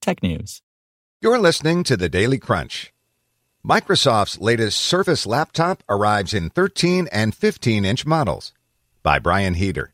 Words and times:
technews. 0.00 0.62
You're 1.20 1.38
listening 1.38 1.84
to 1.84 1.96
the 1.96 2.08
Daily 2.08 2.38
Crunch. 2.38 2.92
Microsoft's 3.64 4.40
latest 4.40 4.80
Surface 4.80 5.26
laptop 5.26 5.82
arrives 5.88 6.32
in 6.32 6.48
13 6.48 7.08
and 7.12 7.34
15 7.34 7.84
inch 7.84 8.06
models. 8.06 8.54
By 9.02 9.18
Brian 9.18 9.54
Heater. 9.54 9.92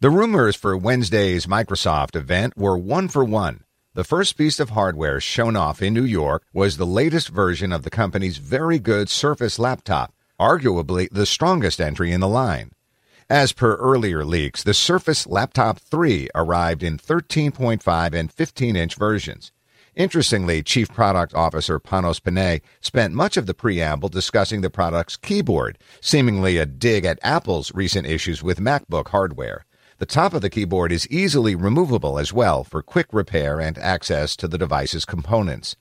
The 0.00 0.10
rumors 0.10 0.56
for 0.56 0.76
Wednesday's 0.76 1.46
Microsoft 1.46 2.14
event 2.16 2.56
were 2.56 2.76
one 2.76 3.08
for 3.08 3.24
one. 3.24 3.64
The 3.94 4.04
first 4.04 4.38
piece 4.38 4.60
of 4.60 4.70
hardware 4.70 5.20
shown 5.20 5.56
off 5.56 5.82
in 5.82 5.94
New 5.94 6.04
York 6.04 6.44
was 6.52 6.76
the 6.76 6.86
latest 6.86 7.28
version 7.28 7.72
of 7.72 7.82
the 7.82 7.90
company's 7.90 8.36
very 8.36 8.78
good 8.78 9.08
Surface 9.08 9.58
laptop, 9.58 10.14
arguably 10.38 11.08
the 11.10 11.26
strongest 11.26 11.80
entry 11.80 12.12
in 12.12 12.20
the 12.20 12.28
line. 12.28 12.70
As 13.30 13.52
per 13.52 13.76
earlier 13.76 14.24
leaks, 14.24 14.64
the 14.64 14.74
Surface 14.74 15.24
Laptop 15.24 15.78
3 15.78 16.30
arrived 16.34 16.82
in 16.82 16.98
13.5 16.98 18.12
and 18.12 18.32
15 18.32 18.74
inch 18.74 18.96
versions. 18.96 19.52
Interestingly, 19.94 20.64
Chief 20.64 20.88
Product 20.88 21.32
Officer 21.32 21.78
Panos 21.78 22.20
Panay 22.20 22.60
spent 22.80 23.14
much 23.14 23.36
of 23.36 23.46
the 23.46 23.54
preamble 23.54 24.08
discussing 24.08 24.62
the 24.62 24.68
product's 24.68 25.16
keyboard, 25.16 25.78
seemingly 26.00 26.56
a 26.56 26.66
dig 26.66 27.04
at 27.04 27.20
Apple's 27.22 27.72
recent 27.72 28.04
issues 28.04 28.42
with 28.42 28.58
MacBook 28.58 29.10
hardware. 29.10 29.64
The 29.98 30.06
top 30.06 30.34
of 30.34 30.42
the 30.42 30.50
keyboard 30.50 30.90
is 30.90 31.06
easily 31.06 31.54
removable 31.54 32.18
as 32.18 32.32
well 32.32 32.64
for 32.64 32.82
quick 32.82 33.06
repair 33.12 33.60
and 33.60 33.78
access 33.78 34.34
to 34.36 34.48
the 34.48 34.58
device's 34.58 35.04
components. 35.04 35.76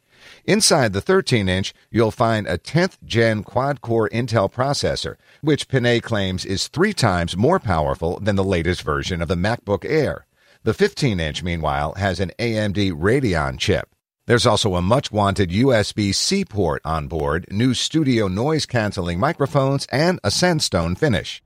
Inside 0.45 0.93
the 0.93 1.01
13 1.01 1.49
inch, 1.49 1.73
you'll 1.91 2.11
find 2.11 2.47
a 2.47 2.57
10th 2.57 2.97
gen 3.03 3.43
quad 3.43 3.81
core 3.81 4.09
Intel 4.09 4.51
processor, 4.51 5.15
which 5.41 5.67
Panay 5.67 5.99
claims 5.99 6.45
is 6.45 6.67
three 6.67 6.93
times 6.93 7.37
more 7.37 7.59
powerful 7.59 8.19
than 8.19 8.35
the 8.35 8.43
latest 8.43 8.81
version 8.81 9.21
of 9.21 9.27
the 9.27 9.35
MacBook 9.35 9.85
Air. 9.85 10.25
The 10.63 10.73
15 10.73 11.19
inch, 11.19 11.43
meanwhile, 11.43 11.93
has 11.93 12.19
an 12.19 12.31
AMD 12.37 12.91
Radeon 12.93 13.57
chip. 13.57 13.89
There's 14.25 14.45
also 14.45 14.75
a 14.75 14.81
much 14.81 15.11
wanted 15.11 15.49
USB 15.49 16.13
C 16.13 16.45
port 16.45 16.81
on 16.85 17.07
board, 17.07 17.47
new 17.49 17.73
studio 17.73 18.27
noise 18.27 18.65
canceling 18.65 19.19
microphones, 19.19 19.87
and 19.91 20.19
a 20.23 20.29
sandstone 20.29 20.95
finish. 20.95 21.41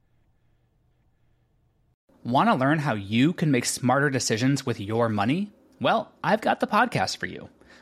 Want 2.25 2.49
to 2.49 2.55
learn 2.55 2.79
how 2.79 2.93
you 2.93 3.33
can 3.33 3.51
make 3.51 3.65
smarter 3.65 4.09
decisions 4.09 4.65
with 4.65 4.79
your 4.79 5.09
money? 5.09 5.51
Well, 5.79 6.11
I've 6.23 6.41
got 6.41 6.59
the 6.59 6.67
podcast 6.67 7.17
for 7.17 7.25
you. 7.25 7.49